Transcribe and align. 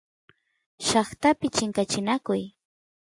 llaqtapi 0.87 1.47
chinkachinakuy 1.55 2.43